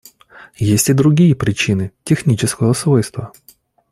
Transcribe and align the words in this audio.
Есть 0.63 0.89
и 0.89 0.93
другие 0.93 1.35
причины 1.35 1.91
− 2.03 2.03
технического 2.03 2.73
свойства. 2.73 3.33